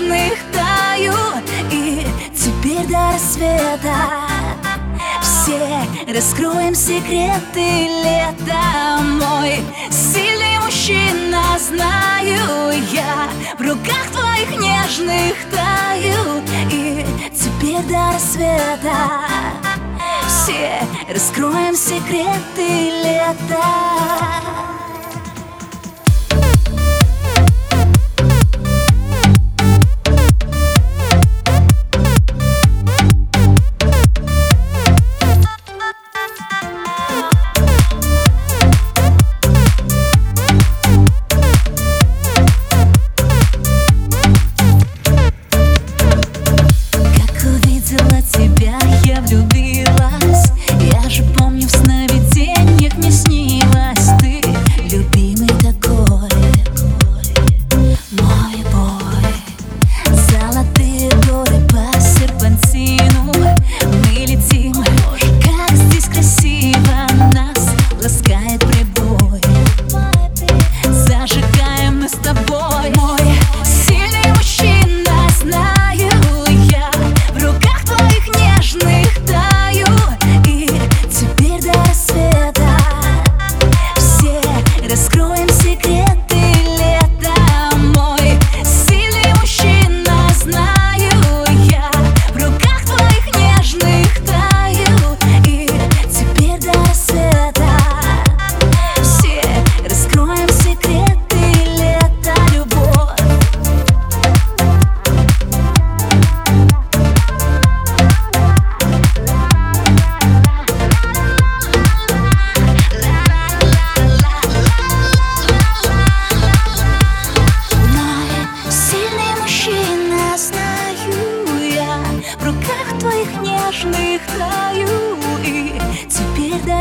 нежных 0.00 0.38
таю 0.52 1.14
И 1.70 2.06
теперь 2.34 2.86
до 2.86 3.12
рассвета. 3.12 3.94
Все 5.22 6.12
раскроем 6.12 6.74
секреты 6.74 7.88
лета. 8.04 9.02
Мой 9.02 9.60
сильный 9.90 10.58
мужчина, 10.64 11.42
знаю 11.58 12.72
я 12.92 13.28
В 13.58 13.60
руках 13.60 14.10
твоих 14.12 14.50
нежных 14.52 15.34
таю. 15.50 16.42
И 16.70 17.04
теперь 17.34 17.84
до 17.84 18.12
рассвета. 18.14 19.26
Все 20.26 20.80
раскроем 21.12 21.74
секреты 21.74 22.90
лета. 23.02 24.69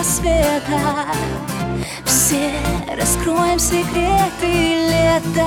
рассвета 0.00 1.06
Все 2.06 2.52
раскроем 2.98 3.58
секреты 3.58 4.88
лета. 4.88 5.46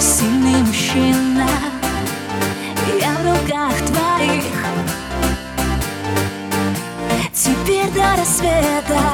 Сильный 0.00 0.62
мужчина 0.62 1.46
Я 2.98 3.12
в 3.12 3.22
руках 3.22 3.74
твоих. 3.88 4.44
Теперь 7.34 7.90
до 7.90 8.16
рассвета. 8.18 9.09